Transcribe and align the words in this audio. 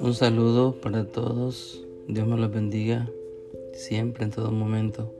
Un 0.00 0.14
saludo 0.14 0.74
para 0.80 1.04
todos. 1.04 1.84
Dios 2.08 2.26
me 2.26 2.36
los 2.36 2.52
bendiga 2.52 3.08
siempre, 3.72 4.24
en 4.24 4.30
todo 4.30 4.50
momento. 4.50 5.12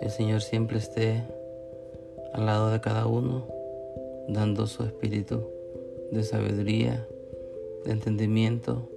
El 0.00 0.10
Señor 0.10 0.42
siempre 0.42 0.78
esté 0.78 1.24
al 2.32 2.46
lado 2.46 2.70
de 2.70 2.80
cada 2.80 3.06
uno, 3.06 3.46
dando 4.28 4.66
su 4.66 4.84
espíritu 4.84 5.42
de 6.12 6.22
sabiduría, 6.22 7.06
de 7.84 7.92
entendimiento, 7.92 8.88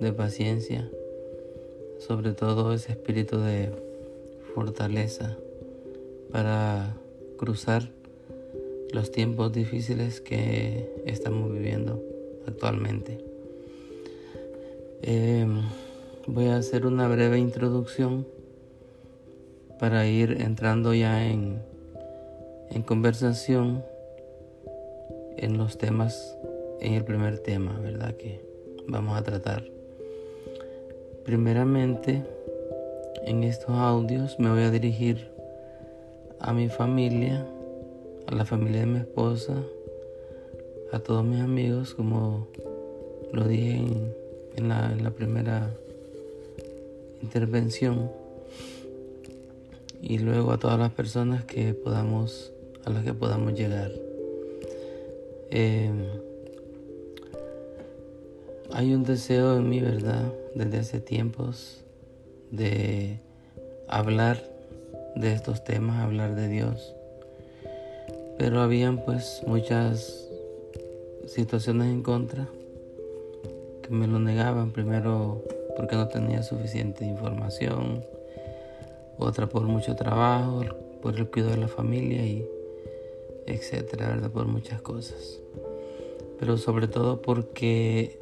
de 0.00 0.12
paciencia, 0.12 0.90
sobre 1.98 2.32
todo 2.32 2.72
ese 2.72 2.92
espíritu 2.92 3.38
de 3.38 3.70
fortaleza 4.54 5.38
para 6.30 6.96
cruzar 7.36 7.97
los 8.92 9.10
tiempos 9.10 9.52
difíciles 9.52 10.20
que 10.20 11.02
estamos 11.06 11.52
viviendo 11.52 12.02
actualmente. 12.46 13.18
Em, 15.02 15.62
voy 16.26 16.46
a 16.46 16.56
hacer 16.56 16.86
una 16.86 17.08
breve 17.08 17.38
introducción 17.38 18.26
para 19.78 20.06
ir 20.06 20.38
entrando 20.40 20.92
ya 20.94 21.26
en, 21.26 21.62
en 22.70 22.82
conversación 22.82 23.84
en 25.36 25.56
los 25.56 25.78
temas, 25.78 26.36
en 26.80 26.94
el 26.94 27.04
primer 27.04 27.38
tema, 27.38 27.78
¿verdad? 27.80 28.14
Que 28.14 28.40
vamos 28.88 29.16
a 29.16 29.22
tratar. 29.22 29.64
Primeramente, 31.24 32.24
en 33.24 33.44
estos 33.44 33.70
audios 33.70 34.38
me 34.40 34.50
voy 34.50 34.62
a 34.62 34.70
dirigir 34.70 35.30
a 36.40 36.52
mi 36.52 36.68
familia, 36.68 37.46
a 38.28 38.34
la 38.34 38.44
familia 38.44 38.80
de 38.80 38.86
mi 38.86 38.98
esposa, 38.98 39.54
a 40.92 40.98
todos 40.98 41.24
mis 41.24 41.40
amigos, 41.40 41.94
como 41.94 42.46
lo 43.32 43.48
dije 43.48 43.82
en 44.56 44.68
la, 44.68 45.10
primera 45.16 45.74
intervención. 47.22 48.10
Y 50.02 50.18
luego 50.18 50.52
a 50.52 50.58
todas 50.58 50.78
las 50.78 50.92
personas 50.92 51.44
que 51.44 51.72
podamos 51.72 52.52
a 52.84 52.90
las 52.90 53.02
que 53.02 53.14
podamos 53.14 53.54
llegar. 53.54 53.90
Em, 55.50 56.04
hay 58.72 58.94
un 58.94 59.04
deseo 59.04 59.56
en 59.56 59.70
mi 59.70 59.80
verdad 59.80 60.32
desde 60.54 60.78
hace 60.78 61.00
tiempos 61.00 61.82
de 62.50 63.20
hablar 63.88 64.42
de 65.16 65.32
estos 65.32 65.64
temas 65.64 66.00
hablar 66.00 66.34
de 66.34 66.48
Dios 66.48 66.94
pero 68.38 68.60
habían 68.60 69.04
pues 69.04 69.42
muchas 69.46 70.28
situaciones 71.26 71.88
en 71.88 72.02
contra 72.02 72.48
me 73.90 74.06
lo 74.06 74.18
negaban, 74.18 74.70
primero 74.70 75.42
porque 75.76 75.96
no 75.96 76.08
tenía 76.08 76.42
suficiente 76.42 77.04
información, 77.04 78.04
otra 79.18 79.48
por 79.48 79.62
mucho 79.62 79.96
trabajo, 79.96 80.62
por 81.02 81.16
el 81.16 81.28
cuidado 81.28 81.52
de 81.52 81.58
la 81.58 81.68
familia 81.68 82.24
y 82.24 82.46
etcétera, 83.46 84.08
¿verdad? 84.08 84.30
Por 84.30 84.46
muchas 84.46 84.82
cosas. 84.82 85.40
Pero 86.38 86.56
sobre 86.56 86.88
todo 86.88 87.22
porque 87.22 88.18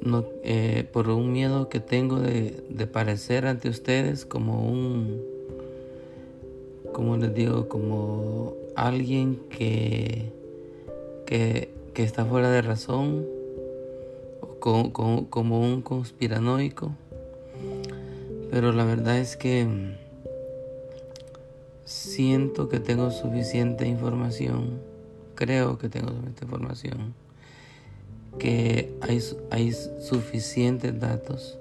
no, 0.00 0.24
eh, 0.42 0.86
por 0.92 1.08
un 1.08 1.32
miedo 1.32 1.68
que 1.68 1.80
tengo 1.80 2.20
de, 2.20 2.62
de, 2.68 2.86
parecer 2.86 3.46
ante 3.46 3.68
ustedes 3.68 4.26
como 4.26 4.68
un, 4.68 5.22
como 6.92 7.16
les 7.16 7.34
digo, 7.34 7.68
como 7.68 8.54
alguien 8.76 9.36
que, 9.50 10.32
que, 11.26 11.72
que 11.92 12.02
está 12.02 12.24
fuera 12.24 12.50
de 12.50 12.62
razón 12.62 13.34
como, 14.64 15.60
un 15.60 15.82
conspiranoico, 15.82 16.92
pero 18.50 18.72
la 18.72 18.84
verdad 18.84 19.18
es 19.18 19.36
que 19.36 19.66
siento 21.84 22.70
que 22.70 22.80
tengo 22.80 23.10
suficiente 23.10 23.86
información, 23.86 24.80
creo 25.34 25.76
que 25.76 25.90
tengo 25.90 26.08
suficiente 26.08 26.44
información, 26.44 27.14
que 28.38 28.96
hay, 29.02 29.20
hay 29.50 29.72
suficientes 29.72 30.98
datos 30.98 31.58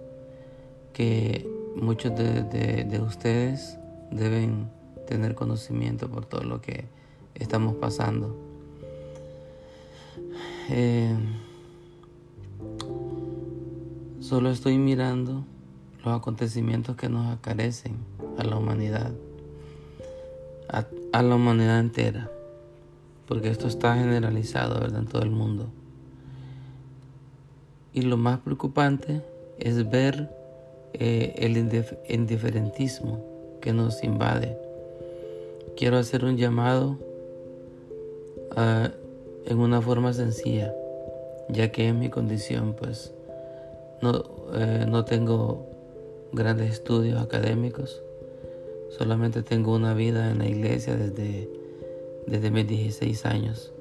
que 0.93 1.45
muchos 1.75 2.15
de, 2.15 3.01
ustedes 3.05 3.77
deben 4.11 4.69
tener 5.07 5.35
conocimiento 5.35 6.09
por 6.09 6.25
todo 6.25 6.43
lo 6.43 6.61
que 6.61 6.85
estamos 7.35 7.75
pasando. 7.75 8.35
Eh, 10.69 11.15
Solo 14.23 14.49
estoy 14.49 14.77
mirando 14.77 15.43
los 16.05 16.17
acontecimientos 16.17 16.95
que 16.95 17.09
nos 17.09 17.27
acarecen 17.27 17.97
a 18.37 18.45
la 18.45 18.55
humanidad, 18.55 19.11
a, 20.69 21.21
la 21.21 21.35
humanidad 21.35 21.81
entera, 21.81 22.31
porque 23.27 23.49
esto 23.49 23.67
está 23.67 23.95
generalizado 23.95 24.79
¿verdad? 24.79 25.01
en 25.01 25.07
todo 25.07 25.23
el 25.23 25.29
mundo. 25.29 25.67
Y 27.93 28.03
lo 28.03 28.15
más 28.15 28.39
preocupante 28.39 29.21
es 29.59 29.89
ver 29.91 30.33
eh, 30.93 31.35
el 31.39 31.57
indiferentismo 32.07 33.25
que 33.61 33.73
nos 33.73 34.05
invade. 34.05 34.57
Quiero 35.75 35.97
hacer 35.97 36.23
un 36.23 36.37
llamado 36.37 36.97
ah, 38.55 38.91
en 39.45 39.59
una 39.59 39.81
forma 39.81 40.13
sencilla, 40.13 40.73
ya 41.49 41.71
que 41.71 41.89
es 41.89 41.95
mi 41.95 42.09
condición, 42.09 42.75
pues 42.77 43.13
no, 44.01 44.23
eh, 44.53 44.85
no 44.87 45.05
tengo 45.05 45.65
grandes 46.31 46.71
estudios 46.71 47.21
académicos, 47.21 48.01
solamente 48.89 49.43
tengo 49.43 49.73
una 49.75 49.93
vida 49.93 50.31
en 50.31 50.39
la 50.39 50.47
iglesia 50.47 50.95
desde, 50.95 51.49
desde 52.27 52.51
mis 52.51 52.67
16 52.67 53.25
años, 53.25 53.73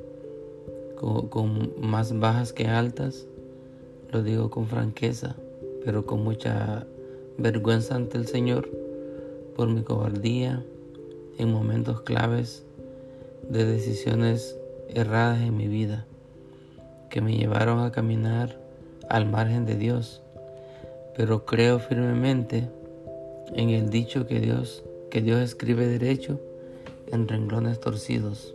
con, 0.97 1.72
más 1.81 2.19
bajas 2.19 2.53
que 2.53 2.66
altas, 2.69 3.27
lo 4.10 4.22
digo 4.22 4.50
con 4.50 4.66
franqueza, 4.66 5.37
pero 5.84 6.06
con 6.06 6.22
mucha 6.22 6.87
vergüenza 7.39 7.97
ante 7.97 8.19
el 8.19 8.27
Señor 8.27 8.69
por 9.56 9.69
mi 9.69 9.83
cobardía 9.83 10.65
en 11.39 11.53
momentos 11.53 12.03
claves 12.03 12.65
de 13.49 13.65
decisiones 13.65 14.56
erradas 14.94 15.41
en 15.42 15.56
mi 15.56 15.69
vida 15.69 16.06
que 17.10 17.20
me 17.20 17.36
llevaron 17.36 17.80
a 17.80 17.92
caminar 17.92 18.58
al 19.08 19.26
margen 19.26 19.66
de 19.66 19.76
Dios, 19.76 20.22
pero 21.14 21.44
creo 21.44 21.78
firmemente 21.78 22.70
en 23.54 23.69
el 23.69 23.91
dicho 23.91 24.26
que 24.26 24.41
Dios, 24.41 24.82
que 25.10 25.20
Dios 25.20 25.41
escribe 25.41 25.86
derecho 25.86 26.41
en 27.08 27.28
renglones 27.28 27.80
torcidos. 27.80 28.54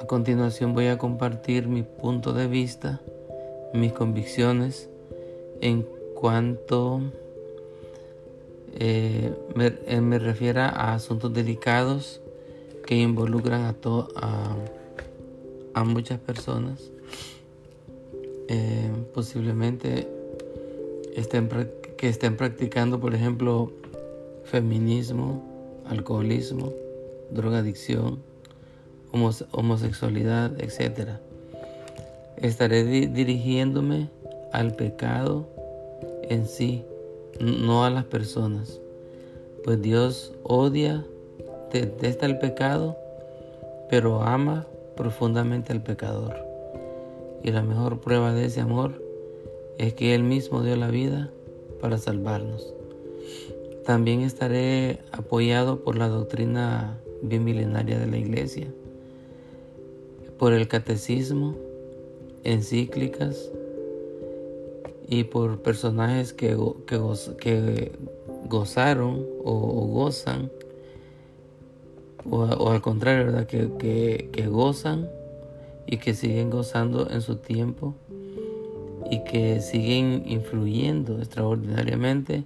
A 0.00 0.06
continuación 0.06 0.72
voy 0.72 0.86
a 0.86 0.96
compartir 0.96 1.68
mi 1.68 1.82
punto 1.82 2.32
de 2.32 2.46
vista, 2.46 3.00
mis 3.74 3.92
convicciones 3.92 4.88
en 5.60 5.86
cuanto 6.14 7.02
eh, 8.72 9.34
me, 9.54 10.00
me, 10.00 10.18
refiera 10.18 10.68
a 10.68 10.94
asuntos 10.94 11.32
delicados 11.32 12.20
que 12.86 12.96
involucran 12.96 13.62
a, 13.62 13.74
a, 14.16 14.56
a 15.74 15.84
muchas 15.84 16.18
personas 16.20 16.90
eh, 18.48 18.90
posiblemente 19.14 20.06
estén, 21.14 21.48
que 21.96 22.08
estén 22.08 22.36
practicando, 22.36 23.00
por 23.00 23.14
ejemplo, 23.14 23.72
feminismo, 24.44 25.42
alcoholismo, 25.86 26.72
drogadicción, 27.30 28.20
homosexualidad, 29.52 30.60
etc. 30.60 31.20
Estaré 32.36 32.84
dirigiéndome 32.84 34.10
al 34.52 34.74
pecado 34.74 35.48
en 36.28 36.46
sí, 36.46 36.84
no 37.40 37.84
a 37.84 37.90
las 37.90 38.04
personas, 38.04 38.80
pues 39.64 39.80
Dios 39.80 40.32
odia, 40.42 41.04
detesta 41.80 42.26
el 42.26 42.38
pecado, 42.38 42.96
pero 43.90 44.22
ama 44.22 44.66
profundamente 44.96 45.72
al 45.72 45.82
pecador. 45.82 46.36
Y 47.42 47.50
la 47.50 47.62
mejor 47.62 48.00
prueba 48.00 48.32
de 48.32 48.46
ese 48.46 48.60
amor 48.60 49.02
es 49.78 49.94
que 49.94 50.14
Él 50.14 50.22
mismo 50.22 50.62
dio 50.62 50.76
la 50.76 50.88
vida 50.88 51.30
para 51.80 51.98
salvarnos. 51.98 52.72
También 53.84 54.22
estaré 54.22 55.00
apoyado 55.12 55.84
por 55.84 55.96
la 55.96 56.08
doctrina 56.08 56.98
bimilenaria 57.20 57.98
de 57.98 58.06
la 58.06 58.16
Iglesia, 58.16 58.66
por 60.38 60.52
el 60.52 60.68
catecismo, 60.68 61.54
encíclicas 62.44 63.50
y 65.08 65.24
por 65.24 65.60
personajes 65.60 66.32
que, 66.32 66.56
que, 66.86 67.92
gozaron 68.48 69.26
o, 69.44 69.86
gozan 69.86 70.50
o, 72.30 72.70
al 72.70 72.80
contrario, 72.80 73.26
¿verdad? 73.26 73.46
Que, 73.46 74.28
que, 74.32 74.46
gozan 74.46 75.08
y 75.86 75.98
que 75.98 76.14
siguen 76.14 76.50
gozando 76.50 77.10
en 77.10 77.20
su 77.20 77.36
tiempo 77.36 77.94
y 79.10 79.22
que 79.24 79.60
siguen 79.60 80.22
influyendo 80.26 81.18
extraordinariamente 81.18 82.44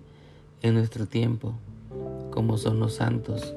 en 0.63 0.75
nuestro 0.75 1.07
tiempo, 1.07 1.55
como 2.31 2.59
son 2.59 2.81
los 2.81 2.95
santos, 2.95 3.55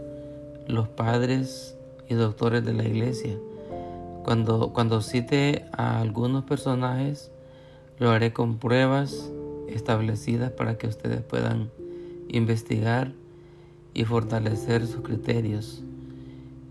los 0.68 0.88
padres 0.88 1.76
y 2.10 2.14
doctores 2.14 2.64
de 2.64 2.74
la 2.74 2.84
iglesia. 2.84 3.38
Cuando, 4.24 4.72
cuando 4.72 5.02
cite 5.02 5.66
a 5.72 6.00
algunos 6.00 6.44
personajes, 6.44 7.32
lo 7.98 8.12
haré 8.12 8.34
con 8.34 8.58
pruebas 8.58 9.32
establecidas 9.68 10.52
para 10.52 10.78
que 10.78 10.88
ustedes 10.88 11.22
puedan 11.22 11.72
investigar 12.28 13.14
y 13.94 14.06
fortalecer 14.06 14.86
sus 14.86 15.02
criterios. 15.02 15.84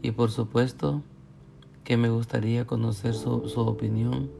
Y 0.03 0.13
por 0.13 0.31
supuesto 0.31 1.03
que 1.85 1.97
me 1.97 2.09
gustaría 2.09 2.67
conocer 2.67 3.15
su, 3.15 3.43
opinión 3.57 4.31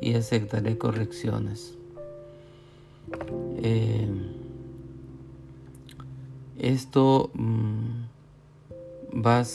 y 0.00 0.14
aceptaré 0.14 0.78
correcciones. 0.78 1.74
Eh, 3.62 4.08
esto 6.58 7.30
mm, 7.34 8.04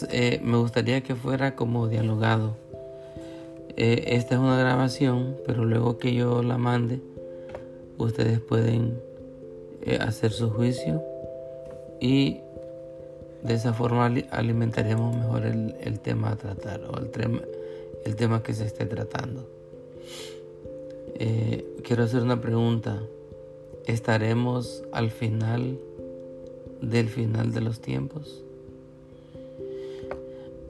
eh, 0.09 0.41
me 0.43 0.57
gustaría 0.57 1.01
que 1.01 1.15
fuera 1.15 1.55
como 1.55 1.87
dialogado. 1.87 2.57
Eh, 3.77 4.15
esta 4.15 4.35
es 4.35 4.41
una 4.41 4.57
grabación, 4.57 5.37
pero 5.45 5.65
luego 5.65 5.97
que 5.97 6.13
yo 6.13 6.43
la 6.43 6.57
mande, 6.57 7.01
ustedes 7.97 8.39
pueden 8.39 8.99
hacer 9.99 10.31
su 10.31 10.49
juicio 10.49 11.03
y 11.99 12.41
de 13.45 13.53
esa 13.53 13.73
forma 13.73 14.11
alimentaremos 14.31 15.15
mejor 15.15 15.45
el, 15.45 15.99
tema 15.99 16.31
a 16.31 16.35
tratar 16.35 16.81
o 16.85 16.97
el, 16.97 17.11
tema, 17.11 17.41
el 18.03 18.15
tema 18.15 18.41
que 18.41 18.53
se 18.53 18.65
esté 18.65 18.85
tratando. 18.85 19.47
Eh, 21.15 21.65
quiero 21.83 22.03
hacer 22.03 22.23
una 22.23 22.41
pregunta. 22.41 23.03
¿Estaremos 23.85 24.83
al 24.91 25.11
final 25.11 25.79
del 26.81 27.07
final 27.07 27.51
de 27.51 27.61
los 27.61 27.81
tiempos? 27.81 28.43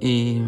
Y 0.01 0.41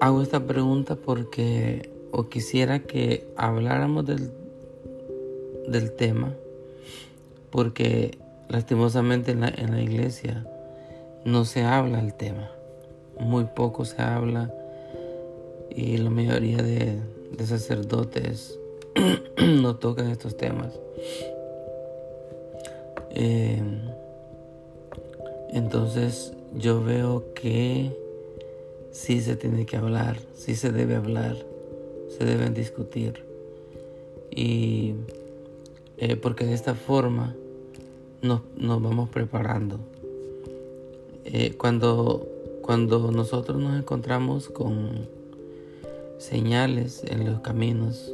hago 0.00 0.22
esta 0.22 0.44
pregunta 0.44 0.96
porque 0.96 1.88
o 2.10 2.28
quisiera 2.28 2.80
que 2.80 3.28
habláramos 3.36 4.06
del, 4.06 4.32
del 5.68 5.92
tema 5.92 6.34
porque 7.50 8.18
lastimosamente 8.48 9.30
en 9.30 9.42
la, 9.42 9.48
en 9.48 9.70
la 9.70 9.80
iglesia 9.80 10.44
no 11.24 11.44
se 11.44 11.62
habla 11.62 12.00
el 12.00 12.14
tema, 12.14 12.50
muy 13.18 13.44
poco 13.44 13.84
se 13.84 14.00
habla 14.00 14.52
y 15.70 15.96
la 15.98 16.10
mayoría 16.10 16.58
de, 16.58 16.98
sacerdotes 17.44 18.58
no 19.38 19.76
tocan 19.76 20.10
estos 20.10 20.36
temas. 20.36 20.78
Eh, 23.10 23.62
entonces 25.50 26.34
yo 26.54 26.82
veo 26.82 27.32
que 27.34 27.96
sí 28.90 29.20
se 29.20 29.36
tiene 29.36 29.66
que 29.66 29.76
hablar, 29.76 30.18
sí 30.34 30.54
se 30.54 30.70
debe 30.70 30.96
hablar, 30.96 31.36
se 32.18 32.24
deben 32.24 32.54
discutir. 32.54 33.24
Y 34.30 34.94
eh, 35.96 36.16
porque 36.16 36.44
de 36.44 36.54
esta 36.54 36.74
forma 36.74 37.34
nos, 38.22 38.42
nos 38.56 38.82
vamos 38.82 39.08
preparando. 39.08 39.78
Eh, 41.32 41.54
cuando, 41.56 42.26
cuando 42.60 43.12
nosotros 43.12 43.60
nos 43.60 43.78
encontramos 43.78 44.48
con 44.48 45.08
señales 46.18 47.04
en 47.04 47.24
los 47.24 47.40
caminos, 47.40 48.12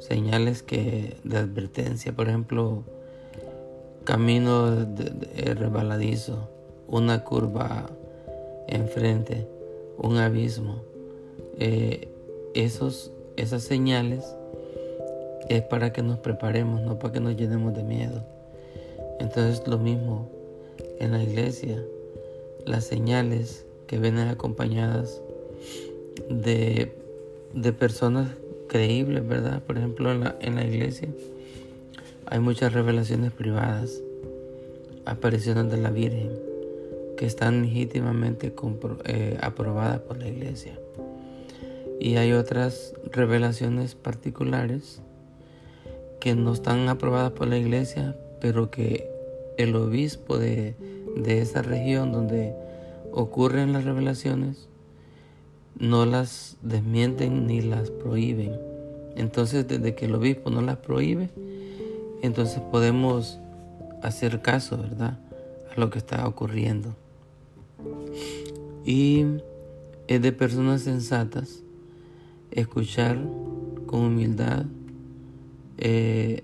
señales 0.00 0.64
que 0.64 1.14
de 1.22 1.36
advertencia, 1.36 2.12
por 2.12 2.28
ejemplo, 2.28 2.82
camino 4.02 4.74
de, 4.74 5.54
rebaladizo, 5.54 6.48
una 6.88 7.22
curva 7.22 7.88
enfrente, 8.66 9.46
un 9.96 10.16
abismo, 10.16 10.82
eh, 11.60 12.08
esos, 12.54 13.12
esas 13.36 13.62
señales 13.62 14.34
es 15.48 15.62
para 15.62 15.92
que 15.92 16.02
nos 16.02 16.18
preparemos, 16.18 16.80
no 16.82 16.98
para 16.98 17.12
que 17.12 17.20
nos 17.20 17.36
llenemos 17.36 17.72
de 17.72 17.84
miedo. 17.84 18.24
Entonces 19.20 19.64
lo 19.68 19.78
mismo 19.78 20.28
en 20.98 21.12
la 21.12 21.22
iglesia, 21.22 21.80
las 22.70 22.86
señales 22.86 23.66
que 23.86 23.98
vienen 23.98 24.28
acompañadas 24.28 25.20
de, 26.28 26.92
personas 27.78 28.28
creíbles, 28.68 29.26
¿verdad? 29.26 29.62
Por 29.62 29.78
ejemplo, 29.78 30.12
en 30.12 30.20
la, 30.20 30.36
en 30.40 30.54
la 30.54 30.64
iglesia 30.64 31.08
hay 32.26 32.38
muchas 32.38 32.72
revelaciones 32.72 33.32
privadas, 33.32 34.00
apariciones 35.04 35.68
de 35.68 35.78
la 35.78 35.90
Virgen, 35.90 36.30
que 37.16 37.26
están 37.26 37.62
legítimamente 37.62 38.54
eh, 39.04 39.38
aprobadas 39.42 39.98
por 40.00 40.18
la 40.18 40.28
iglesia. 40.28 40.78
Y 41.98 42.16
hay 42.16 42.32
otras 42.32 42.94
revelaciones 43.10 43.96
particulares 43.96 45.02
que 46.20 46.36
no 46.36 46.52
están 46.52 46.88
aprobadas 46.88 47.32
por 47.32 47.48
la 47.48 47.58
iglesia, 47.58 48.16
pero 48.40 48.70
que 48.70 49.10
el 49.58 49.74
obispo 49.74 50.38
de, 50.38 50.76
esa 51.26 51.62
región 51.62 52.12
donde 52.12 52.54
ocurren 53.12 53.72
las 53.72 53.84
revelaciones 53.84 54.68
no 55.78 56.06
las 56.06 56.56
desmienten 56.62 57.46
ni 57.46 57.60
las 57.62 57.90
prohíben. 57.90 58.58
Entonces, 59.16 59.66
desde 59.66 59.94
que 59.94 60.06
el 60.06 60.14
obispo 60.14 60.50
no 60.50 60.60
las 60.60 60.76
prohíbe, 60.78 61.30
entonces 62.22 62.60
podemos 62.70 63.38
hacer 64.02 64.42
caso, 64.42 64.78
¿verdad? 64.78 65.18
A 65.74 65.80
lo 65.80 65.90
que 65.90 65.98
está 65.98 66.26
ocurriendo. 66.26 66.94
Y 68.84 69.24
es 70.06 70.20
de 70.20 70.32
personas 70.32 70.82
sensatas 70.82 71.62
escuchar 72.50 73.18
con 73.86 74.00
humildad, 74.00 74.64
eh, 75.78 76.42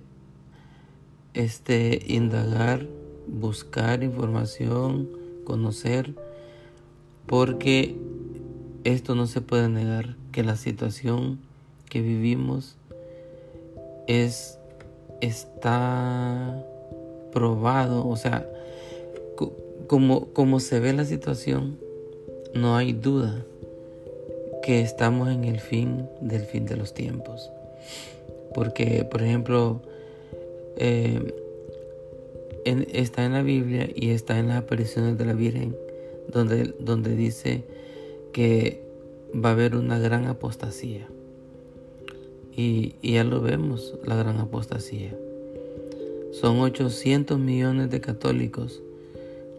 este, 1.34 2.02
indagar 2.06 2.86
buscar 3.26 4.02
información, 4.02 5.08
conocer, 5.44 6.14
porque 7.26 7.96
esto 8.84 9.14
no 9.14 9.26
se 9.26 9.40
puede 9.40 9.68
negar, 9.68 10.16
que 10.32 10.42
la 10.42 10.56
situación 10.56 11.38
que 11.88 12.00
vivimos 12.00 12.76
es, 14.06 14.58
está 15.20 16.64
probado, 17.32 18.06
o 18.06 18.16
sea, 18.16 18.48
como, 19.86 20.26
como 20.28 20.60
se 20.60 20.80
ve 20.80 20.92
la 20.92 21.04
situación, 21.04 21.78
no 22.54 22.76
hay 22.76 22.92
duda 22.92 23.44
que 24.62 24.80
estamos 24.80 25.28
en 25.28 25.44
el 25.44 25.60
fin 25.60 26.08
del 26.20 26.42
fin 26.42 26.66
de 26.66 26.76
los 26.76 26.92
tiempos. 26.92 27.50
Porque, 28.54 29.04
por 29.04 29.22
ejemplo, 29.22 29.80
eh, 30.76 31.34
está 32.66 33.24
en 33.24 33.32
la 33.32 33.42
Biblia 33.42 33.88
y 33.94 34.10
está 34.10 34.38
en 34.38 34.48
las 34.48 34.58
apariciones 34.58 35.16
de 35.16 35.24
la 35.24 35.34
Virgen, 35.34 35.76
donde, 36.28 36.74
donde 36.80 37.14
dice 37.14 37.64
que 38.32 38.82
va 39.32 39.50
a 39.50 39.52
haber 39.52 39.76
una 39.76 39.98
gran 39.98 40.26
apostasía. 40.26 41.06
Y, 42.56 42.96
ya 43.02 43.22
lo 43.22 43.40
vemos, 43.40 43.94
la 44.04 44.16
gran 44.16 44.38
apostasía. 44.38 45.16
Son 46.32 46.58
800 46.58 47.38
millones 47.38 47.90
de 47.90 48.00
católicos 48.00 48.82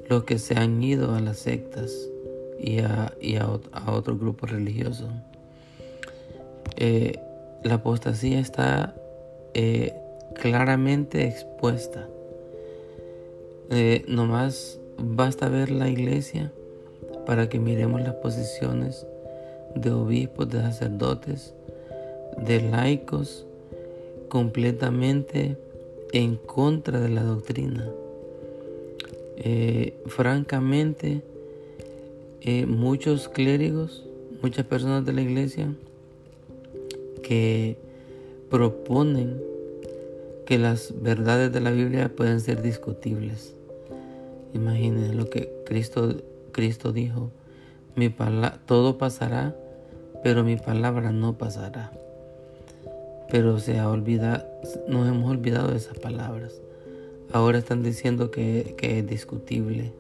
los 0.10 0.24
que 0.24 0.38
se 0.38 0.56
han 0.56 0.82
ido 0.84 1.16
a 1.16 1.22
las 1.22 1.38
sectas 1.40 2.10
y 2.60 2.80
a, 2.80 3.14
y 3.22 3.38
a, 3.38 3.48
otros 3.88 4.20
grupos 4.20 4.52
religiosos. 4.52 5.10
Eh, 6.76 7.20
la 7.64 7.76
apostasía 7.76 8.40
está 8.40 8.96
eh, 9.54 9.94
claramente 10.36 11.26
expuesta 11.26 12.08
eh, 13.70 14.06
nomás 14.08 14.80
basta 14.98 15.50
ver 15.50 15.72
la 15.72 15.90
iglesia 15.90 16.52
para 17.26 17.50
que 17.50 17.60
miremos 17.60 18.02
las 18.02 18.16
posiciones 18.16 19.06
de 19.76 19.92
obispos, 19.92 20.50
de 20.50 20.62
sacerdotes, 20.62 21.54
de 22.38 22.62
laicos, 22.62 23.46
completamente 24.30 25.58
en 26.14 26.36
contra 26.38 27.00
de 27.00 27.10
la 27.10 27.24
doctrina. 27.24 27.90
Eh, 29.38 29.94
francamente, 30.06 31.22
eh, 32.42 32.66
muchos 32.66 33.28
clérigos, 33.30 34.06
muchas 34.42 34.66
personas 34.66 35.06
de 35.06 35.14
la 35.14 35.22
iglesia 35.22 35.74
que 37.24 37.78
proponen 38.50 39.42
que 40.46 40.58
las 40.58 40.94
verdades 41.02 41.52
de 41.52 41.60
la 41.60 41.72
Biblia 41.72 42.10
pueden 42.16 42.40
ser 42.40 42.62
discutibles. 42.62 43.57
Imaginen 44.58 45.16
lo 45.18 45.30
que 45.30 45.52
Cristo, 45.66 46.16
Cristo 46.52 46.92
dijo, 46.92 47.30
mi 47.96 48.14
todo 48.66 48.98
pasará, 48.98 49.56
pero 50.24 50.44
mi 50.44 50.58
palabra 50.58 51.12
no 51.12 51.38
pasará. 51.38 51.92
Pero 53.30 53.60
se 53.60 53.78
ha 53.78 53.88
olvidado, 53.88 54.46
nos 54.88 55.08
hemos 55.08 55.30
olvidado 55.30 55.70
de 55.70 55.78
esas 55.78 56.00
palabras. 56.00 56.60
Ahora 57.32 57.60
están 57.60 57.84
diciendo 57.84 58.32
que, 58.32 58.76
es 58.82 59.08
discutible. 59.08 59.94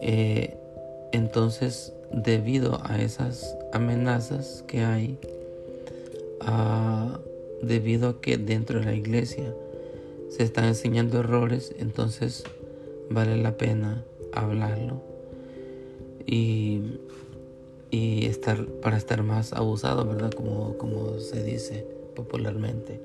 Eh, 0.00 0.56
entonces, 1.10 1.92
debido 2.12 2.80
a 2.84 3.00
esas 3.02 3.56
amenazas 3.72 4.64
que 4.68 4.82
hay, 4.82 5.18
debido 7.60 8.08
a 8.08 8.20
que 8.20 8.38
dentro 8.38 8.78
de 8.78 8.86
la 8.86 8.94
iglesia 8.94 9.52
se 10.28 10.44
están 10.44 10.66
enseñando 10.66 11.18
errores, 11.18 11.74
entonces 11.78 12.44
vale 13.10 13.36
la 13.36 13.56
pena 13.56 14.04
hablarlo 14.32 15.02
y, 16.26 16.82
estar 17.92 18.64
para 18.66 18.96
estar 18.96 19.22
más 19.24 19.52
abusado, 19.52 20.06
¿verdad? 20.06 20.30
Como, 20.30 20.78
como 20.78 21.18
se 21.18 21.42
dice 21.42 21.86
popularmente. 22.14 23.00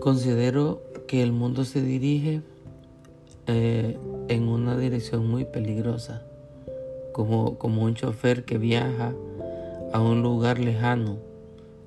Considero 0.00 0.82
que 1.06 1.22
el 1.22 1.32
mundo 1.32 1.64
se 1.64 1.80
dirige 1.80 2.42
eh, 3.46 3.96
en 4.28 4.48
una 4.48 4.76
dirección 4.76 5.26
muy 5.26 5.44
peligrosa, 5.44 6.26
como, 7.12 7.56
como 7.58 7.84
un 7.84 7.94
chofer 7.94 8.44
que 8.44 8.58
viaja 8.58 9.14
a 9.92 10.00
un 10.00 10.22
lugar 10.22 10.58
lejano 10.58 11.18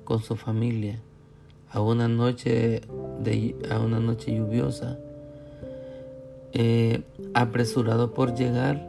con 0.04 0.20
su 0.20 0.36
familia, 0.36 1.02
a 1.70 1.80
una 1.80 2.08
noche, 2.08 2.82
de, 3.22 3.56
a 3.70 3.78
una 3.78 4.00
noche 4.00 4.34
lluviosa, 4.34 4.98
eh, 6.52 7.02
apresurado 7.34 8.14
por 8.14 8.34
llegar, 8.34 8.88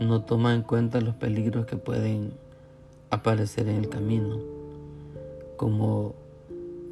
no 0.00 0.22
toma 0.22 0.54
en 0.54 0.62
cuenta 0.62 1.00
los 1.00 1.14
peligros 1.14 1.66
que 1.66 1.76
pueden 1.76 2.32
aparecer 3.10 3.68
en 3.68 3.76
el 3.76 3.88
camino, 3.88 4.40
como 5.56 6.14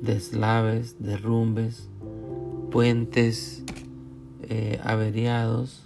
deslaves, 0.00 0.96
derrumbes, 0.98 1.88
puentes 2.70 3.64
eh, 4.48 4.80
averiados 4.82 5.82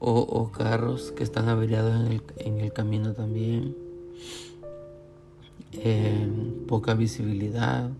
o, 0.00 0.50
carros 0.52 1.12
que 1.12 1.24
están 1.24 1.48
averiados 1.48 2.08
en 2.36 2.60
el, 2.60 2.72
camino 2.72 3.14
también, 3.14 3.76
eh, 5.72 6.26
poca 6.66 6.94
visibilidad, 6.94 7.90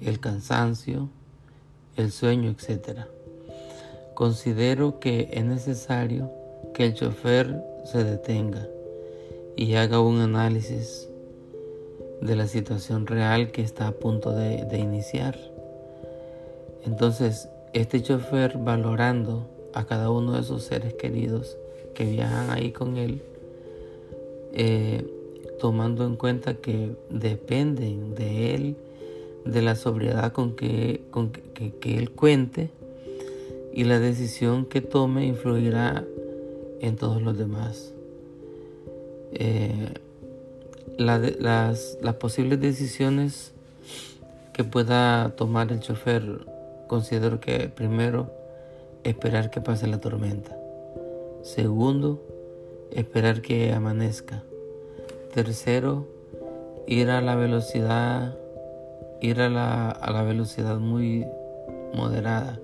el 0.00 0.20
cansancio, 0.20 1.08
el 1.96 2.12
sueño, 2.12 2.50
etc. 2.50 3.00
Considero 4.14 5.00
que 5.00 5.28
es 5.32 5.44
necesario 5.44 6.30
que 6.72 6.86
el 6.86 6.94
chofer 6.94 7.62
se 7.84 8.04
detenga 8.04 8.66
y 9.56 9.74
haga 9.74 10.00
un 10.00 10.20
análisis 10.20 11.08
de 12.20 12.36
la 12.36 12.46
situación 12.46 13.06
real 13.06 13.52
que 13.52 13.62
está 13.62 13.88
a 13.88 13.92
punto 13.92 14.32
de, 14.32 14.64
de 14.64 14.78
iniciar. 14.78 15.38
Entonces, 16.84 17.48
este 17.72 18.02
chofer 18.02 18.58
valorando 18.58 19.48
a 19.74 19.84
cada 19.84 20.10
uno 20.10 20.32
de 20.32 20.42
sus 20.44 20.62
seres 20.62 20.94
queridos 20.94 21.56
que 21.94 22.04
viajan 22.04 22.50
ahí 22.50 22.72
con 22.72 22.96
él, 22.96 23.22
eh, 24.52 25.04
tomando 25.64 26.04
en 26.04 26.16
cuenta 26.16 26.52
que 26.52 26.94
dependen 27.08 28.14
de 28.14 28.54
él, 28.54 28.76
de 29.46 29.62
la 29.62 29.76
sobriedad 29.76 30.30
con 30.30 30.56
que, 30.56 31.06
con 31.10 31.30
que, 31.30 31.96
él 31.96 32.10
cuente 32.10 32.68
y 33.72 33.84
la 33.84 33.98
decisión 33.98 34.66
que 34.66 34.82
tome 34.82 35.24
influirá 35.24 36.04
en 36.82 36.96
todos 36.96 37.22
los 37.22 37.38
demás. 37.38 37.94
Eh, 39.32 39.94
las, 40.98 41.96
las 42.02 42.14
posibles 42.16 42.60
decisiones 42.60 43.54
que 44.52 44.64
pueda 44.64 45.34
tomar 45.34 45.72
el 45.72 45.80
chofer 45.80 46.46
considero 46.88 47.40
que 47.40 47.70
primero, 47.70 48.30
esperar 49.02 49.48
que 49.48 49.62
pase 49.62 49.86
la 49.86 49.98
tormenta. 49.98 50.54
Segundo, 51.42 52.22
esperar 52.90 53.40
que 53.40 53.72
amanezca. 53.72 54.42
Tercero, 55.34 56.06
ir 56.86 57.10
a 57.10 57.20
la 57.20 57.34
velocidad, 57.34 58.38
ir 59.20 59.40
a 59.40 59.48
la, 59.48 59.90
a 59.90 60.12
la 60.12 60.22
velocidad 60.22 60.78
muy 60.78 61.26
moderada. 61.92 62.60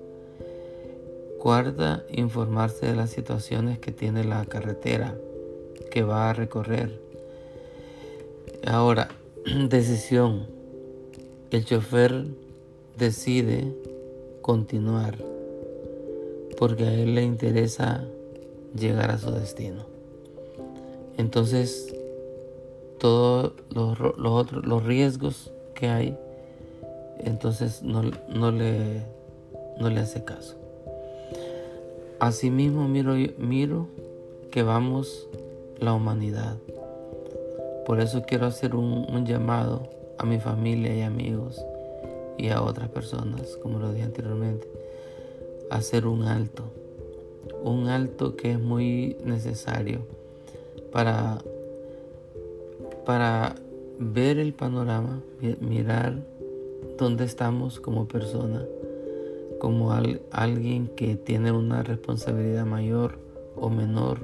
Cuarta, 1.37 2.05
informarse 2.09 2.85
de 2.85 2.95
las 2.95 3.09
situaciones 3.09 3.77
que 3.79 3.91
tiene 3.91 4.23
la 4.23 4.45
carretera 4.45 5.17
que 5.91 6.03
va 6.03 6.29
a 6.29 6.33
recorrer. 6.33 6.97
Ahora, 8.65 9.09
decisión. 9.67 10.47
El 11.51 11.65
chofer 11.65 12.23
decide 12.97 13.75
continuar, 14.41 15.17
porque 16.57 16.85
a 16.85 16.93
él 16.93 17.15
le 17.15 17.23
interesa 17.23 18.05
llegar 18.73 19.11
a 19.11 19.17
su 19.17 19.31
destino. 19.31 19.85
Entonces, 21.17 21.93
todos 23.01 23.53
los, 23.71 23.99
otros, 23.99 24.63
los 24.63 24.85
riesgos 24.85 25.51
que 25.73 25.89
hay, 25.89 26.15
entonces 27.17 27.81
no, 27.81 28.03
no, 28.29 28.51
le, 28.51 29.01
no 29.79 29.89
le 29.89 29.99
hace 29.99 30.23
caso. 30.23 30.55
Asimismo 32.19 32.87
miro, 32.87 33.15
miro 33.39 33.87
que 34.51 34.61
vamos 34.61 35.27
la 35.79 35.93
humanidad. 35.93 36.57
Por 37.87 38.01
eso 38.01 38.21
quiero 38.21 38.45
hacer 38.45 38.75
un, 38.75 39.07
un 39.11 39.25
llamado 39.25 39.89
a 40.19 40.25
mi 40.25 40.39
familia 40.39 40.95
y 40.95 41.01
amigos 41.01 41.65
y 42.37 42.49
a 42.49 42.61
otras 42.61 42.89
personas, 42.89 43.57
como 43.63 43.79
lo 43.79 43.91
dije 43.91 44.05
anteriormente, 44.05 44.67
hacer 45.71 46.05
un 46.05 46.25
alto, 46.25 46.65
un 47.63 47.87
alto 47.87 48.35
que 48.35 48.51
es 48.51 48.59
muy 48.59 49.17
necesario 49.25 50.01
para, 50.91 51.39
para 53.05 53.55
ver 53.99 54.39
el 54.39 54.53
panorama, 54.53 55.21
mirar 55.59 56.23
dónde 56.97 57.25
estamos 57.25 57.79
como 57.79 58.07
persona, 58.07 58.65
como 59.59 59.91
alguien 60.31 60.87
que 60.95 61.15
tiene 61.15 61.51
una 61.51 61.83
responsabilidad 61.83 62.65
mayor 62.65 63.19
o 63.55 63.69
menor, 63.69 64.19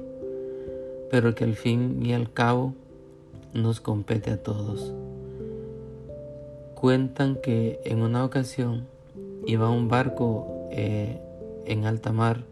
pero 1.10 1.34
que 1.34 1.44
al 1.44 1.54
fin 1.54 2.04
y 2.04 2.12
al 2.12 2.32
cabo 2.32 2.74
nos 3.54 3.80
compete 3.80 4.30
a 4.30 4.42
todos. 4.42 4.92
Cuentan 6.74 7.36
que 7.36 7.80
en 7.84 8.02
una 8.02 8.24
ocasión 8.24 8.86
iba 9.46 9.70
un 9.70 9.88
barco 9.88 10.68
eh, 10.70 11.20
en 11.66 11.86
alta 11.86 12.12
mar. 12.12 12.44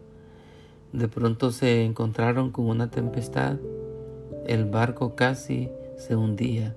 De 0.91 1.07
pronto 1.07 1.51
se 1.51 1.83
encontraron 1.83 2.51
con 2.51 2.65
una 2.65 2.89
tempestad. 2.89 3.57
El 4.45 4.65
barco 4.65 5.15
casi 5.15 5.69
se 5.97 6.15
hundía. 6.15 6.75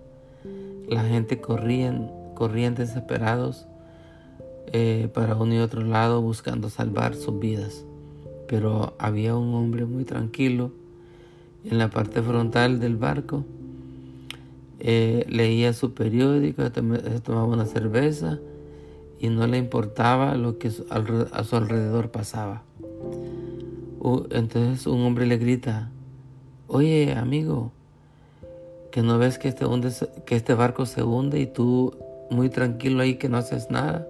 La 0.89 1.05
gente 1.05 1.41
corrían, 1.41 2.11
corrían 2.35 2.75
desesperados 2.75 3.67
eh, 4.73 5.09
para 5.15 5.37
uno 5.37 5.55
y 5.55 5.59
otro 5.59 5.83
lado 5.83 6.21
buscando 6.21 6.69
salvar 6.71 7.15
sus 7.15 7.39
vidas. 7.39 7.85
Pero 8.49 8.95
había 8.99 9.37
un 9.37 9.55
hombre 9.55 9.85
muy 9.85 10.05
tranquilo 10.05 10.73
en 11.65 11.79
la 11.79 11.91
parte 11.91 12.23
frontal 12.23 12.81
del 12.81 12.97
barco 12.97 13.45
eh, 14.83 15.27
leía 15.29 15.75
su 15.75 15.93
periódico, 15.93 16.73
tomaba 16.73 17.45
una 17.45 17.67
cerveza 17.67 18.39
y 19.19 19.29
no 19.29 19.47
le 19.47 19.59
importaba 19.59 20.35
lo 20.37 20.57
que 20.57 20.69
a 20.69 21.45
su 21.45 21.57
alrededor 21.57 22.11
pasaba. 22.11 22.62
Entonces 24.31 24.87
un 24.87 25.03
hombre 25.03 25.27
le 25.27 25.37
grita, 25.37 25.91
oye 26.67 27.12
amigo, 27.12 27.73
que 28.91 29.03
no 29.03 29.19
ves 29.19 29.39
que 29.39 29.49
este, 29.49 29.67
que 30.25 30.37
este 30.37 30.55
barco 30.55 30.87
se 30.87 31.03
hunde 31.03 31.41
y 31.41 31.47
tú 31.47 31.95
muy 32.31 32.49
tranquilo 32.49 33.03
ahí 33.03 33.17
que 33.17 33.29
no 33.29 33.37
haces 33.37 33.71
nada. 33.71 34.07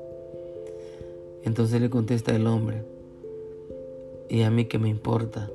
Entonces 1.43 1.81
le 1.81 1.89
contesta 1.89 2.35
el 2.35 2.47
hombre, 2.47 2.83
y 4.29 4.43
a 4.43 4.51
mí 4.51 4.67
que 4.67 4.79
me 4.79 4.89
importa 4.89 5.51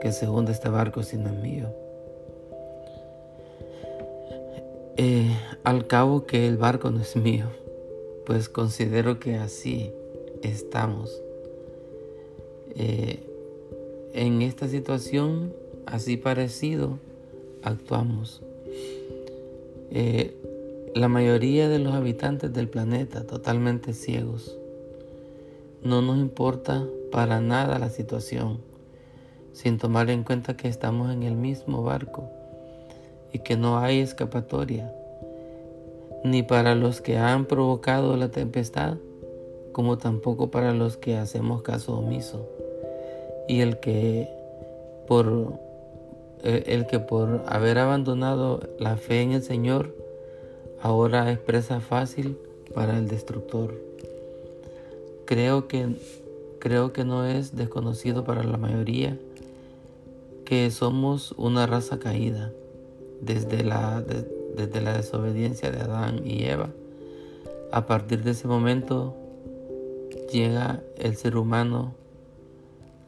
que 0.00 0.12
se 0.12 0.28
hunde 0.28 0.52
este 0.52 0.68
barco 0.68 1.02
si 1.02 1.16
no 1.16 1.28
es 1.28 1.40
mío. 1.40 1.68
Eh, 4.96 5.34
al 5.64 5.86
cabo 5.86 6.26
que 6.26 6.46
el 6.46 6.58
barco 6.58 6.90
no 6.90 7.00
es 7.00 7.16
mío, 7.16 7.46
pues 8.26 8.48
considero 8.48 9.18
que 9.18 9.36
así 9.36 9.92
estamos. 10.42 11.22
Eh, 12.74 13.26
en 14.12 14.42
esta 14.42 14.68
situación, 14.68 15.54
así 15.86 16.16
parecido, 16.16 16.98
actuamos. 17.62 18.42
Eh, 19.92 20.36
la 20.94 21.08
mayoría 21.08 21.68
de 21.68 21.80
los 21.80 21.94
habitantes 21.94 22.52
del 22.52 22.68
planeta 22.68 23.26
totalmente 23.26 23.92
ciegos. 23.92 24.56
no 25.82 26.00
nos 26.02 26.18
importa 26.18 26.86
para 27.10 27.40
nada 27.40 27.78
la 27.78 27.88
situación, 27.88 28.60
sin 29.52 29.78
tomar 29.78 30.10
en 30.10 30.22
cuenta 30.22 30.56
que 30.56 30.68
estamos 30.68 31.10
en 31.12 31.24
el 31.24 31.34
mismo 31.34 31.82
barco 31.82 32.30
y 33.32 33.40
que 33.40 33.56
no 33.56 33.78
hay 33.78 33.98
escapatoria, 33.98 34.92
ni 36.22 36.42
para 36.44 36.74
los 36.74 37.00
que 37.00 37.16
han 37.16 37.46
provocado 37.46 38.16
la 38.16 38.30
tempestad, 38.30 38.98
como 39.72 39.98
tampoco 39.98 40.50
para 40.50 40.72
los 40.72 40.96
que 40.96 41.16
hacemos 41.16 41.62
caso 41.62 41.98
omiso, 41.98 42.48
y 43.48 43.60
el 43.60 43.80
que 43.80 44.28
por 45.08 45.58
el 46.42 46.86
que 46.86 46.98
por 46.98 47.42
haber 47.46 47.78
abandonado 47.78 48.60
la 48.78 48.96
fe 48.96 49.22
en 49.22 49.32
el 49.32 49.42
Señor 49.42 49.94
ahora 50.82 51.30
es 51.30 51.38
presa 51.38 51.80
fácil 51.80 52.38
para 52.74 52.98
el 52.98 53.08
destructor. 53.08 53.74
Creo 55.26 55.68
que, 55.68 55.96
creo 56.58 56.92
que 56.92 57.04
no 57.04 57.24
es 57.24 57.56
desconocido 57.56 58.24
para 58.24 58.42
la 58.42 58.56
mayoría 58.56 59.18
que 60.44 60.70
somos 60.70 61.32
una 61.36 61.66
raza 61.66 61.98
caída 61.98 62.50
desde 63.20 63.62
la, 63.62 64.02
desde 64.56 64.80
la 64.80 64.96
desobediencia 64.96 65.70
de 65.70 65.80
Adán 65.80 66.22
y 66.26 66.44
Eva. 66.44 66.70
A 67.70 67.86
partir 67.86 68.24
de 68.24 68.32
ese 68.32 68.48
momento 68.48 69.14
llega 70.32 70.80
el 70.98 71.16
ser 71.16 71.36
humano 71.36 71.94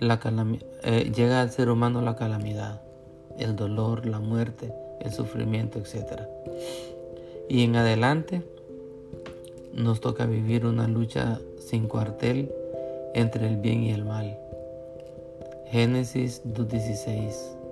la 0.03 0.21
eh, 0.83 1.13
llega 1.15 1.41
al 1.41 1.51
ser 1.51 1.69
humano 1.69 2.03
la 2.03 2.17
calamidad, 2.17 2.83
el 3.39 3.57
dolor, 3.57 4.07
la 4.07 4.21
muerte, 4.21 4.73
el 5.01 5.13
sufrimiento, 5.13 5.79
etc. 5.79 6.23
Y 7.49 7.65
en 7.65 7.77
adelante 7.77 8.43
nos 9.73 10.01
toca 10.01 10.27
vivir 10.27 10.67
una 10.67 10.87
lucha 10.89 11.41
sin 11.59 11.89
cuartel 11.89 12.51
entre 13.15 13.47
el 13.47 13.57
bien 13.57 13.83
y 13.83 13.93
el 13.93 14.05
mal. 14.05 14.39
Génesis 15.67 16.43
2.16. 16.45 17.63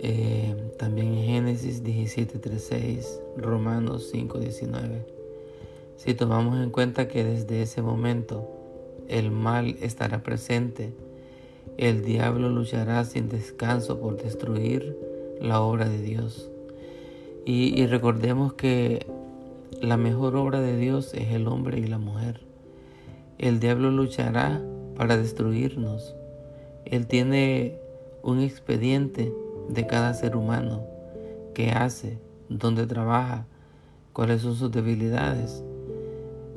Eh, 0.00 0.54
también 0.78 1.08
en 1.14 1.24
Génesis 1.24 1.82
17.36, 1.82 3.20
Romanos 3.36 4.12
5.19. 4.14 5.02
Si 5.96 6.14
tomamos 6.14 6.62
en 6.62 6.70
cuenta 6.70 7.08
que 7.08 7.24
desde 7.24 7.62
ese 7.62 7.82
momento 7.82 8.48
el 9.08 9.30
mal 9.30 9.76
estará 9.80 10.22
presente, 10.22 10.92
el 11.78 12.04
diablo 12.04 12.48
luchará 12.50 13.04
sin 13.04 13.28
descanso 13.28 14.00
por 14.00 14.20
destruir 14.20 14.98
la 15.40 15.60
obra 15.60 15.88
de 15.88 16.02
Dios. 16.02 16.50
Y, 17.46 17.86
recordemos 17.86 18.52
que 18.52 19.06
la 19.80 19.96
mejor 19.96 20.36
obra 20.36 20.60
de 20.60 20.76
Dios 20.76 21.14
es 21.14 21.32
el 21.32 21.46
hombre 21.46 21.78
y 21.78 21.86
la 21.86 21.98
mujer. 21.98 22.40
El 23.38 23.60
diablo 23.60 23.90
luchará 23.92 24.60
para 24.96 25.16
destruirnos. 25.16 26.14
Él 26.84 27.06
tiene 27.06 27.78
un 28.22 28.40
expediente 28.40 29.32
de 29.68 29.86
cada 29.86 30.12
ser 30.14 30.36
humano, 30.36 30.82
qué 31.54 31.70
hace, 31.70 32.18
dónde 32.48 32.86
trabaja, 32.86 33.46
cuáles 34.12 34.42
son 34.42 34.56
sus 34.56 34.72
debilidades. 34.72 35.62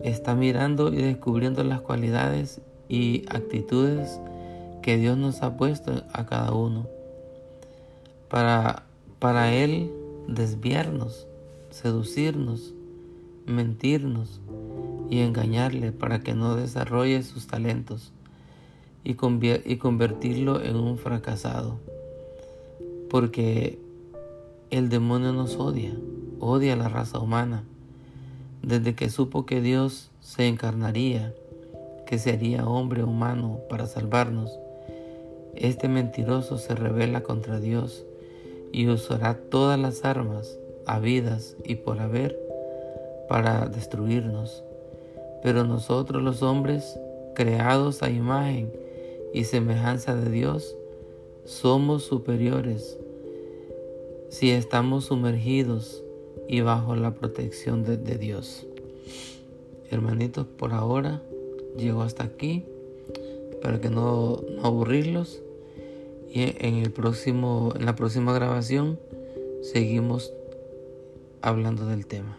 Está 0.04 0.34
mirando 0.34 0.92
y 0.92 0.98
descubriendo 0.98 1.63
las 1.63 1.82
cualidades 1.82 2.60
y 2.90 3.24
actitudes 3.30 4.20
que 4.82 4.98
Dios 4.98 5.18
nos 5.18 5.42
ha 5.42 5.58
puesto 5.58 6.04
a 6.14 6.26
cada 6.26 6.54
uno 6.54 6.88
para, 8.30 8.84
para 9.20 9.54
Él 9.54 9.92
desviarnos, 10.28 11.28
seducirnos 11.70 12.74
mentirnos 13.46 14.40
y 15.10 15.20
engañarle 15.20 15.92
para 15.92 16.22
que 16.22 16.34
no 16.34 16.56
desarrolle 16.56 17.24
sus 17.24 17.48
talentos 17.48 18.12
y, 19.04 19.12
y 19.12 19.78
convertirlo 19.78 20.62
en 20.62 20.76
un 20.76 20.98
fracasado. 20.98 21.78
Porque 23.10 23.79
el 24.70 24.90
demonio 24.90 25.34
nos 25.34 25.58
odia, 25.58 25.94
odia 26.40 26.74
a 26.74 26.77
la 26.77 26.90
raza 26.90 27.20
humana. 27.20 27.64
Desde 28.62 28.96
que 28.96 29.10
supo 29.10 29.46
que 29.46 29.60
Dios 29.60 30.12
se 30.22 30.48
encarnaría, 30.48 31.34
que 32.05 32.20
sería 32.20 32.68
hombre 32.68 33.03
humano 33.03 33.60
para 33.70 33.88
salvarnos, 33.88 34.51
este 35.55 35.87
mentiroso 35.87 36.57
se 36.57 36.75
revela 36.75 37.22
contra 37.22 37.59
Dios 37.59 38.05
y 38.72 38.87
usará 38.87 39.37
todas 39.50 39.79
las 39.79 40.05
armas 40.05 40.57
habidas 40.85 41.55
y 41.64 41.75
por 41.75 42.00
haber 42.00 42.40
para 43.27 43.68
destruirnos. 43.68 44.64
Pero 45.44 45.64
nosotros 45.64 46.22
los 46.22 46.42
hombres, 46.44 47.00
creados 47.35 48.03
a 48.03 48.09
imagen 48.09 48.72
y 49.33 49.46
semejanza 49.46 50.16
de 50.16 50.29
Dios, 50.29 50.75
somos 51.46 52.03
superiores 52.03 52.98
si 54.29 54.51
estamos 54.51 55.05
sumergidos 55.05 56.03
y 56.48 56.61
bajo 56.61 56.96
la 56.96 57.14
protección 57.14 57.83
de, 57.83 57.98
Dios. 57.98 58.66
Hermanitos, 59.90 60.46
por 60.46 60.74
ahora 60.74 61.22
llego 61.77 62.01
hasta 62.01 62.24
aquí 62.24 62.66
para 63.62 63.80
que 63.80 63.90
no, 63.90 64.42
no 64.56 64.66
aburrirlos 64.66 65.42
y 66.30 66.56
en 66.66 66.76
el 66.76 66.92
próximo 66.92 67.74
en 67.76 67.86
la 67.86 67.96
próxima 67.96 68.34
grabación 68.34 69.00
seguimos 69.62 70.34
hablando 71.42 71.86
del 71.86 72.06
tema. 72.08 72.38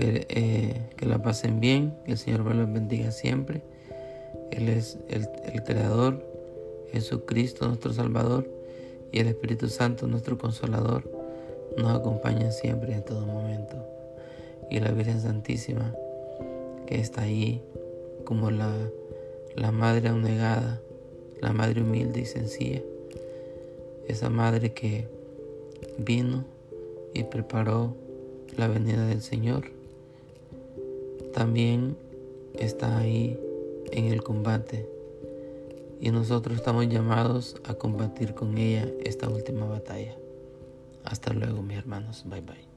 Eh, 0.00 0.90
que 0.96 1.06
la 1.06 1.20
pasen 1.22 1.58
bien, 1.58 1.96
que 2.04 2.12
el 2.12 2.18
Señor 2.18 2.44
los 2.54 2.72
bendiga 2.72 3.10
siempre. 3.10 3.62
Él 4.52 4.68
es 4.68 4.96
el, 5.08 5.28
el 5.52 5.64
Creador, 5.64 6.24
Jesucristo 6.92 7.66
nuestro 7.66 7.92
Salvador 7.92 8.48
y 9.10 9.18
el 9.18 9.26
Espíritu 9.26 9.68
Santo 9.68 10.06
nuestro 10.06 10.38
Consolador 10.38 11.10
nos 11.76 11.98
acompaña 11.98 12.52
siempre 12.52 12.94
en 12.94 13.04
todo 13.04 13.26
momento. 13.26 13.76
Y 14.70 14.78
la 14.78 14.92
Virgen 14.92 15.20
Santísima 15.20 15.94
que 16.86 17.00
está 17.00 17.22
ahí 17.22 17.62
como 18.24 18.50
la, 18.50 18.72
la 19.58 19.72
Madre 19.72 20.08
abnegada, 20.08 20.80
la 21.40 21.52
Madre 21.52 21.82
humilde 21.82 22.20
y 22.20 22.26
sencilla, 22.26 22.82
esa 24.06 24.30
Madre 24.30 24.72
que 24.72 25.08
vino 25.98 26.44
y 27.12 27.24
preparó 27.24 27.94
la 28.56 28.68
venida 28.68 29.06
del 29.06 29.20
Señor 29.20 29.78
también 31.32 31.96
está 32.54 32.98
ahí 32.98 33.38
en 33.92 34.06
el 34.06 34.22
combate 34.22 34.88
y 36.00 36.10
nosotros 36.10 36.56
estamos 36.56 36.88
llamados 36.88 37.56
a 37.64 37.74
combatir 37.74 38.34
con 38.34 38.56
ella 38.58 38.88
esta 39.04 39.28
última 39.28 39.66
batalla. 39.66 40.16
Hasta 41.04 41.32
luego 41.32 41.62
mis 41.62 41.78
hermanos, 41.78 42.24
bye 42.26 42.40
bye. 42.40 42.68